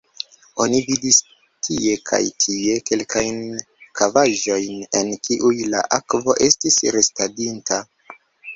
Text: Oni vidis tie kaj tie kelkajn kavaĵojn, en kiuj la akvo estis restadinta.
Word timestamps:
Oni 0.63 0.77
vidis 0.85 1.19
tie 1.67 1.97
kaj 2.11 2.21
tie 2.45 2.79
kelkajn 2.89 3.37
kavaĵojn, 4.01 4.81
en 5.03 5.13
kiuj 5.29 5.55
la 5.77 5.85
akvo 6.01 6.39
estis 6.49 6.83
restadinta. 6.99 7.83